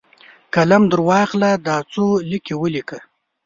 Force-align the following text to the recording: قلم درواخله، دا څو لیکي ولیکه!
قلم 0.55 0.83
درواخله، 0.91 1.51
دا 1.65 1.75
څو 1.91 2.05
لیکي 2.29 2.55
ولیکه! 2.57 2.99